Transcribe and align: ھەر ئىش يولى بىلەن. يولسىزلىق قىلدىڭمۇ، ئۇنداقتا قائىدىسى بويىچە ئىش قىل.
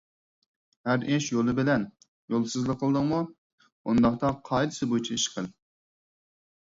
ھەر 0.91 1.03
ئىش 1.17 1.27
يولى 1.33 1.53
بىلەن. 1.59 1.85
يولسىزلىق 2.35 2.81
قىلدىڭمۇ، 2.85 3.21
ئۇنداقتا 3.85 4.35
قائىدىسى 4.51 4.89
بويىچە 4.95 5.19
ئىش 5.21 5.29
قىل. 5.35 5.51